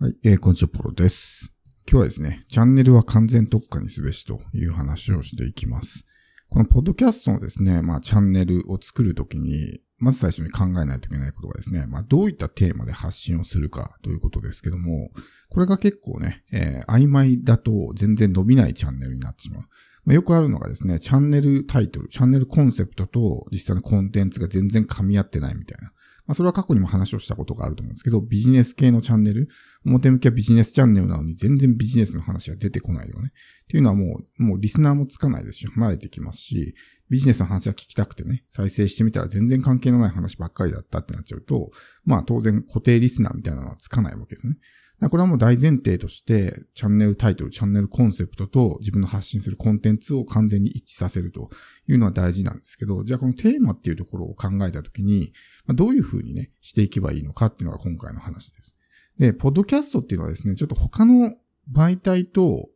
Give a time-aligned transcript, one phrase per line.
[0.00, 1.52] はい、えー、こんにちは、ポロです。
[1.90, 6.06] 今日はですね、チャンネルは完全特化にすべしという話をしていきます。
[6.48, 15.10] このポッドキャストのですね、まあ、チャンネルを作るときに、まず最初に考えないといけないことがですね、まあ、どういったテーマで発信をするかということですけども、
[15.48, 19.62] これが結構ね、えー曖昧だと全然伸びないチャンネルになってしまう。
[20.04, 25.90] まあ、よくあるのがですね、チャンネルタイトル、チャンネルコンセプトと実際のコンテンツが全然噛み合ってないみたいな。
[26.28, 29.48] まあ、それは過去にも話をしたことがあると思うんですけど、ビジネス系のチャンネル、
[29.86, 33.32] 表向きはビジネスチャンネルなのに全然ビジネスの話が出てこないよね。
[33.64, 36.74] っていうのはもう、もうリスナーもつかないですし、離れてきますし、
[37.08, 41.70] ビジネスの話は聞きたくてね、再生してみたら全然関係のない話ばっかりだったってなっちゃうと、
[42.04, 44.58] まあ当然固定リスナーみたいなのはつかないわけですね。
[45.00, 51.50] これはもう大前提として、チャンネルタイトル、チャンネルコンセプトと自分の発信するコンテンツを完全に一致させると
[51.86, 55.32] いうのは大事なんですけど、じゃあこのテーマっていうところを考えたときに、
[55.68, 58.76] どういうふうにね、していけばいいのかっていうのが今回の話です。
[59.18, 61.36] で、ポッドキャストっていうのはですね、ちょっと他の
[61.72, 62.68] 媒体と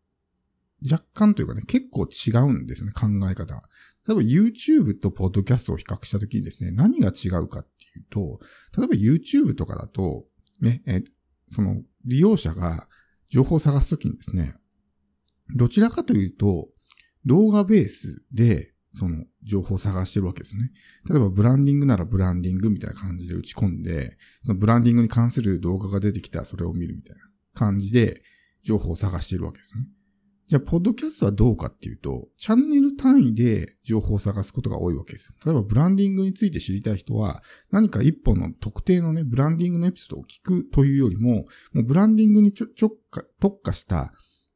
[0.88, 3.62] 若干というかね、結構違うんですね、考え方。
[4.06, 8.40] 例えば YouTube とポッドキャストを比較したときにですね、何が違うかっていうと、
[8.76, 10.24] 例えば YouTube とかだと、
[10.60, 11.02] ね、え、
[11.50, 12.88] その利用者が
[13.28, 14.54] 情報を探すときにですね、
[15.56, 16.68] どちらかというと、
[17.24, 20.70] 動画ベースで、その情報を探してるわけですね。
[21.08, 27.22] 例えばブランディングならブランディングみたいな感じで打ち込んで、そのブランディングに関する動画が出てきたらそれを見るみたいな
[27.54, 28.22] 感じで
[28.62, 29.86] 情報を探しているわけですね。
[30.48, 35.34] じゃあ、ポッドキャストはどうかっていうと、チャンネル単位で情報を探すことが多いわけですよ。
[35.46, 44.12] 例えば、ブランディングについて知りたい人は、何か一本の特定のね、ブランディングのエピソードを聞くというよりも、もうブランディングにちょ、ちょっか、特化した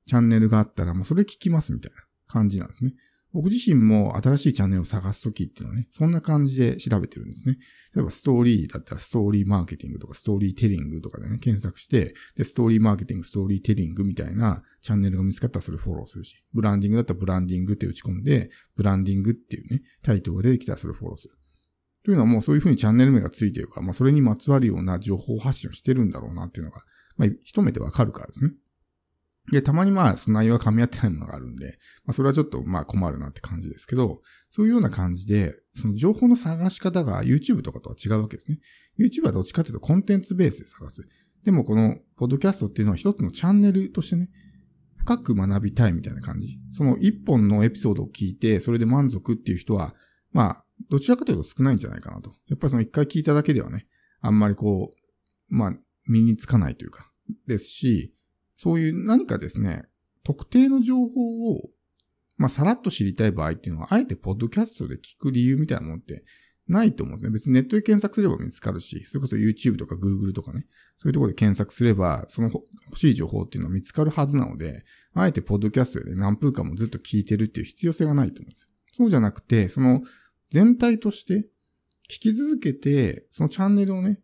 [0.07, 2.95] チャンネルがあったら、もうそれ聞きますみたいな感じなんですね。
[3.37, 7.59] 僕自身も新しいチャンネルを探すときっていうのはね、そんな感じで調べてるんですね。
[7.95, 21.35] 例えばストーリーだったらストーリーマーケティングとかストーリーテリングとかでね、検索して、で、ストーリーマーケティング、ストーリーテリングみたいなチャンネルが見つかったらそれフォローするし、ブランディングだったらブランディングって打ち込んで、ブランディングっていうね、タイトルが出てきたらそれフォローする。
[22.05, 26.83] というのはもうそういうふうにチャンネル名がついているから、まあそれにまつわるような情報発信をしてるんだろうなっていうのが、
[27.17, 28.53] まあ一目でわかるからですね。
[29.53, 34.21] で、たまにまあ、その内容が噛み合ってないものがあるんで、まあ、それはちょっとまあ困るなって感じですけど、
[34.51, 38.59] そういうような感じで、その情報の探し方が YouTube とかとは違うわけですね。
[38.99, 41.07] YouTube はどっちかというとコンテンツベースで探す。
[41.45, 44.31] でもこの、ポッドキャストっていうのは一つのチャンネルとしてね、
[44.97, 46.59] 深く学びたいみたいな感じ。
[46.71, 49.95] その一本のエピソードを聞いて、それで満足っていう人は、
[50.33, 52.35] まあ、どちらかというと少ないんじゃないかなと。
[52.49, 53.87] やっぱりその一回聞いただけではね、
[54.21, 55.73] あんまりこう、まあ、
[56.09, 57.13] 身につかないというか、
[57.47, 58.16] ですし、
[58.57, 59.85] そういう何かですね、
[60.25, 61.71] 特定の情報を、
[62.37, 66.25] まあ、さらっと知りたい場合っていうのは、あえてポッドキャストで聞く理由みたいなものって
[66.69, 67.31] ないと思うんですね。
[67.31, 72.51] 別にネットで検索すれば見つかるし、それこそ YouTube とか Google とかね、そういうところで検索すれば、その
[72.87, 74.85] 欲しい情報っていうのは見つかるはずなので、
[75.15, 78.69] あえてポッドキャストで、何分間もずっと聞いてるっていう必要性がないと思うんですよ。
[78.93, 80.03] そうじゃなくて、その
[80.51, 81.49] 全体として
[82.09, 84.21] 聞き続けて、そのチャンネルをね、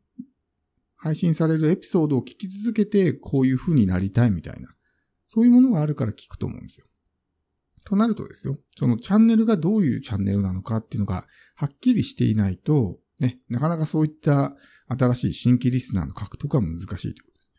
[1.02, 4.68] 配信されるエピソードを聞き続けて、こういう風になりたいみたいな。
[5.26, 6.86] そういうものがあるから聞くと思うんですよ。
[7.84, 11.26] となるとですよ、そのチャンネルがどういうチャンネルなのかっていうのが
[11.56, 14.54] はっきりしていないと、ね、なかなかそういった
[14.86, 17.52] 新しい新規リスナーの獲得は難しいということです。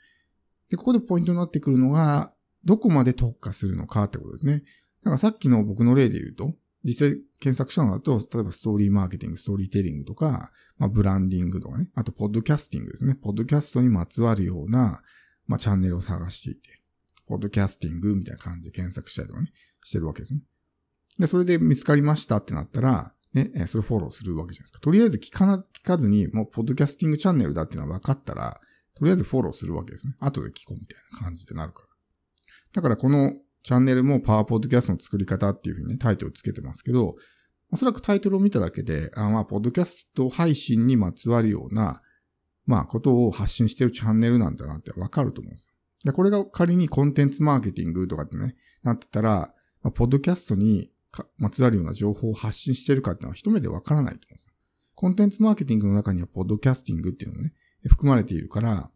[0.70, 2.34] で、ここでポイントになってくるのが、
[2.64, 4.64] どこまで特化するのかってことですね。
[5.02, 13.16] だからさっきの僕の例で言うと、実際検索したのだと、例えばストーリーマーケティング、ストーリーテリングとか、まあ、ブランディングとかね、あとポッドキャスティングですね。
[13.16, 15.02] ポッドキャストにまつわるような、
[15.48, 16.82] まあ、チャンネルを探していて、
[17.26, 19.52] ポッドキャスティングみたいな感じで検索したりとかね、
[19.84, 20.42] してるわけですね。
[21.20, 24.80] で、それで見つかりましたってなったら、ね、それフォローするわけじゃないですか。
[24.80, 28.62] とりあえず聞かな、聞かずに、もう、ポッドキャスティングチャンネルだっていうのは分かったら、
[28.96, 30.16] とりあえずフォローするわけですね。
[30.20, 31.88] 後で聞こうみたいな感じでなるから。
[32.74, 37.16] だからこのチャンネルもパワーポッドキャストの作り方っていうふうにね、タイトルつけてますけど、
[37.72, 42.02] おそらくタイトルを見ただけで、あまあ、ポッドキャスト配信にまつわるような、
[42.66, 45.74] まあ、ことを発信してるチャンネルなんだなってわかると思うんですよ。
[46.06, 50.92] で、これが仮にコンテンツマーケティングとかってね、なってたら、まあ、ポッドキャストに
[51.38, 54.54] まつわるような情報を発信してるかっていうのは一目でわからないと思うんですよ。
[54.96, 57.54] コンテンツマーケティングの中にはポッドキャスティングっていうのもね、
[57.88, 58.92] 含まれているから、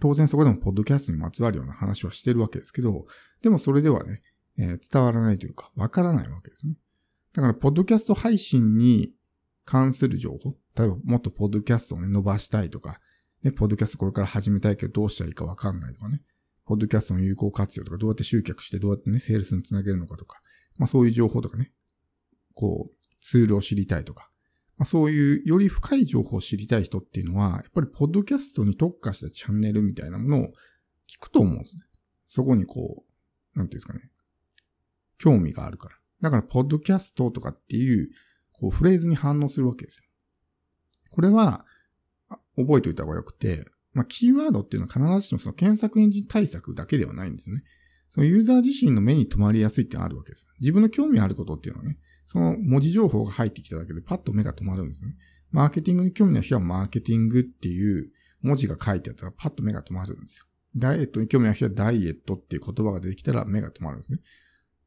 [0.00, 3.06] 当然そこでもポッドキャストにまつわるような話はしてるわけですけど、
[3.42, 4.22] でもそれではね、
[4.58, 6.74] えー伝わらないというか、わからないわけですね。
[7.32, 9.12] だから、ポッドキャスト配信に
[9.64, 13.00] 関する情報、例えばもっとポッドキャストをね、伸ばしたいとか、
[13.42, 16.22] ね、ポッドキャストこれから始めたいけどどうしたらいいかわかんないとかね、
[16.66, 20.40] ポッドキャストの有効活用とか、どうやって集客してどうやってね、セールスにつなげるのかとか、
[20.76, 21.72] まあそういう情報とかね、
[22.54, 24.29] こう、ツールを知りたいとか、
[24.80, 30.44] まあ、そういうより深い情報を知りたい人っていうのは、やっぱりポッドキャストに特化したチャンネルみたいなものを
[31.06, 31.82] 聞くと思うんですね。
[32.28, 33.04] そこにこ
[33.54, 34.10] う、なんていうんですかね。
[35.18, 35.96] 興味があるから。
[36.22, 38.08] だから、ポッドキャストとかっていう、
[38.52, 40.08] こう、フレーズに反応するわけですよ。
[41.10, 41.66] これは、
[42.56, 47.64] 覚えておいた方がよくて、まあ、キーワードっていうのは必ずしもその検索エンジン対策だけではないんですね。
[48.08, 50.46] そのユーザー自身の目に留まりやすいってのがあるわけです。
[50.58, 51.98] 自分の興味あることっていうのはね、
[52.30, 55.16] その文字情報が入ってきただけでパッと目が止まるんですね。
[55.50, 58.08] マーケティングに興味の人はマーケティングっていう
[58.40, 60.44] 文字が書いてあったらパッと目が止まるんですよ。
[60.76, 64.20] ダイエットに興味の人はダイエットっていう言葉が出てきたら目が止まるんですね。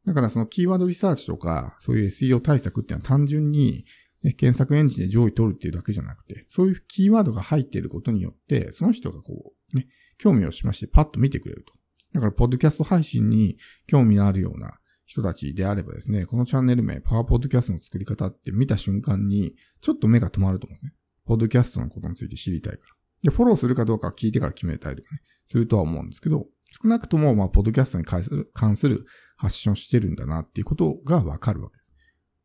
[0.05, 3.83] だからそのキーワードリサーチとか、そういう SEO 対策っていうのは単純に、
[4.23, 9.87] ね、検索エンジンで上位取るっていうだけじゃなくて、そういうキーワードが入っていることによって、その人がこう、ね、
[10.17, 11.73] 興味をしましてパッと見てくれると。
[12.13, 14.79] だから、ポッドキャスト配信に興味のあるような
[15.13, 20.93] 人たちであればですね、このチャンネル名、パワーポッドキャストの作り方って見た瞬間に、ちょっと目が止まると思うんですね。
[21.25, 23.29] ポッドキャストのことについて知りたいから。
[23.29, 26.47] で、フォローするかどうか聞いてから決めたいとかね、するとは思うんですけど、
[26.81, 29.05] 少なくとも、まあ、ポッドキャストに関する関する
[29.37, 31.93] 発信をしてるんだなっていうことがわかるわけです。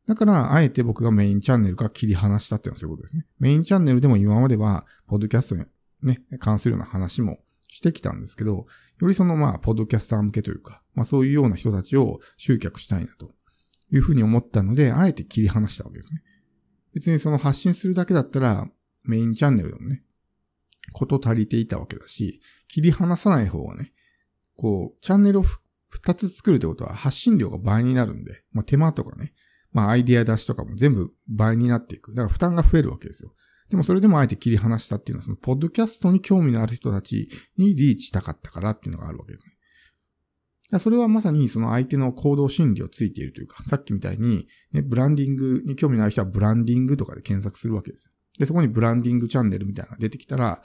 [0.06, 3.26] だから、あえて僕がメインチャンネルから切り離したっていうのはそういうことですね。
[3.38, 5.64] メインチャンネルでも今までは、ポッドキャストに
[6.02, 7.38] ね、関するような話も
[7.68, 8.66] してきたんですけど、
[9.00, 13.30] よりそのまあ、ポッドキャスター向けというか、まあそういうような人たちを集客したいなと
[13.92, 16.22] いうふうに思ったので、あえて切り離したわけですね。
[16.94, 18.68] 別にその発信するだけだったら、
[19.04, 20.02] メインチャンネルでもね、
[20.92, 23.92] こと足りていたわけだし、切り離さない方がね、
[24.56, 25.44] こう、チャンネルを
[25.88, 29.32] 二つ作るってことは発信量が倍になるんで、まあ手間とかね、
[29.72, 32.12] まあアイディア出しとかも全部倍になっていく。
[32.14, 33.32] だから負担が増えるわけですよ。
[33.70, 40.78] でもそれでもあえて切り離したっていうのは、そのポッドキャストに興味のある人たちにリーチしたかったからっていうのがあるわけですね。
[40.78, 48.12] それはまさにその相手の行動心理をついているというか、さっきみたいに、ね、ブランディングに興味のある人はブランディングとかで検索するわけですよ。
[48.38, 50.62] で、そこにブランディングチャンネルみたいなのが出てきたら、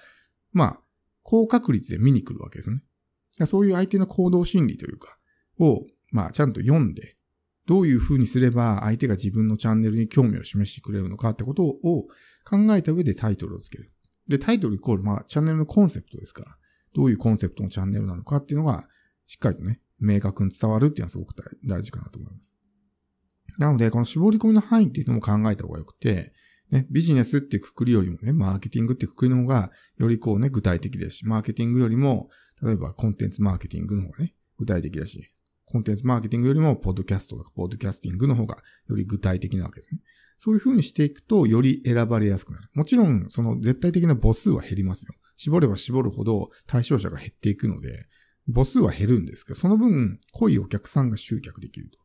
[0.51, 0.79] まあ、
[1.23, 2.81] 高確率で見に来るわけですね。
[3.45, 5.17] そういう相手の行動心理というか、
[5.59, 7.15] を、まあ、ちゃんと読んで、
[7.65, 12.07] どういう風にすれば相手が自分のチャンネルに興味を示してくれるのかってことを
[12.45, 13.91] 考えた上でタイトルをつける。
[14.27, 16.57] で、タイトルイコール、まあ、チャンネルのコンセプトですから、
[16.93, 18.87] どういうコンセプトのチャンネルなのかっていうのが、
[19.27, 21.33] しっかりとね、明確に伝わるっていうのはすごく
[21.65, 22.53] 大事かなと思います。
[23.57, 26.33] なので、この絞り込みの範囲っていうのも考えた方がよくて、
[26.71, 32.29] ね、ビジネスってくくりよりもね、マーケティングってくくりの方が、よりこうね、具体的ですし、マーケティングよりも、
[32.63, 35.29] 例えばコンテンツマーケティングの方がね、具体的だし、
[35.73, 40.01] コンテンツマーケティングよりも、ポッドキャストとか、ポッドキャスティングの方がより具体的なわけですね。
[40.37, 42.69] そういう風にしていくと、より選ばれやすくなる。
[42.75, 45.15] もちろん、その絶対的な母数は減りますよ。
[45.35, 48.05] 絞れば絞るほど対象者が減っていくので、
[48.53, 51.97] 母数は減るんですけど、その分、濃いお客さんが集客できると。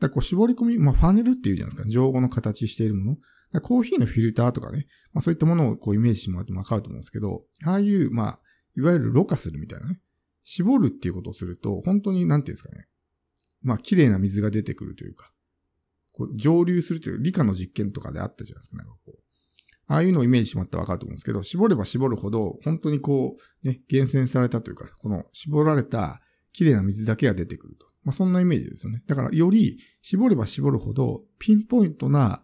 [0.00, 1.90] だこう絞り込み、まあ、ファネルっていうじゃないですか。
[1.90, 3.16] 情報の形しているもの。
[3.52, 8.40] だコーヒーのフィルターとかね、まあ、そういったものをこうイメージしてもらってもわかると思うんですけど、ああいう、まあ、
[8.74, 10.00] いわゆるろ過するみたいなね。
[10.44, 12.86] 絞るっていうことをすると、本当になんていうんですかね。
[13.62, 15.32] まあ、綺麗な水が出てくるというか、
[16.12, 18.76] こう蒸留するという理科の実験とかであったじゃないですか。
[18.78, 19.22] なんかこう。
[19.86, 26.20] ああいうのをイメージしてもらったらわかると思うんですけど、絞れば絞るほど、本当にこう、ね、厳選されたというか、この絞られた
[26.52, 27.86] 綺麗な水だけが出てくると。
[28.04, 29.02] まあ、そんなイメージですよね。
[29.06, 32.42] だから、より絞れば絞るほど、ピンポイントな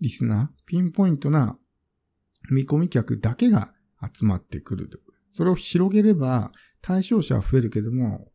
[0.00, 1.58] リスナー、ピンポイントな
[2.50, 3.72] 見込み客だけが
[4.14, 4.98] 集まってくると。
[5.30, 8.30] それを広げれば、対象者は増えるけども、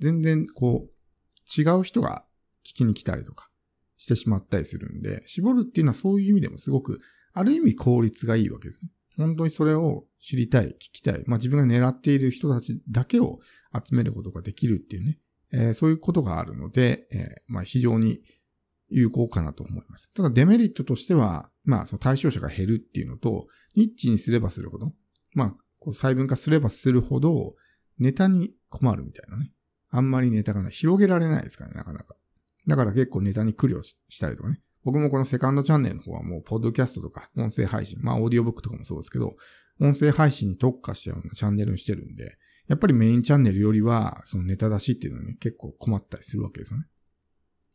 [0.00, 0.94] 全然こう、
[1.56, 2.24] 違う人が
[2.64, 3.50] 聞きに来たりとか
[3.96, 7.00] してしまったりするんで、絞るっていうのはそういう意味でもすごく、
[7.34, 8.90] ある意味効率がいいわけですね。
[9.16, 13.40] 本当にそれを知りたい、聞きたい、まあ自分が狙っている人たちだけを
[13.74, 15.18] 集めることができるっていうね、
[15.52, 18.22] えー、そういうことがあるので、えー、まあ非常に
[18.88, 20.10] 有効かなと思います。
[20.14, 23.46] ただデメリットとしては、まあその対象者が減るっていうのと、
[23.76, 24.92] ニッチにすればするほど、
[25.34, 27.54] まあこう細分化すればするほど、
[27.98, 29.52] ネタに困るみたいなね。
[29.92, 30.72] あんまりネタがない。
[30.72, 32.16] 広げられないですからね、なかなか。
[32.66, 34.60] だから結構ネタに苦慮したりとかね。
[34.84, 39.36] 僕もこのセカンドチャンネルの方はもう、ポッドキャストとか、音声配信、まあ、オーディオブックとかもそうですけど、
[39.80, 42.36] 音声配信に特化したようなチャンネルにしてるんで、
[42.68, 46.86] やっぱりメインチャンネルよりは、そのネタ出しっていうのに結構困ったりするわけですよね。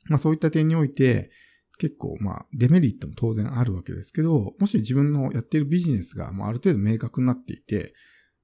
[0.10, 1.30] まあそういった点において、
[1.78, 7.94] 結構まあデメリットも当然あるわけですけど、もし自分のやっているビジネスがもうある程度明確になっていて、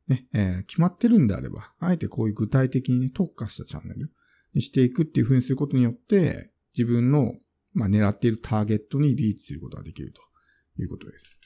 [0.08, 4.12] ね、えー、決まってるんであれば、あえてこういう具体的にね、特化したチャンネル
[4.54, 7.34] にしていくっていうふうにすることによって、自分の、
[7.74, 10.22] まあ、狙っているターゲットにリーチすることができると
[10.82, 11.40] いうことです。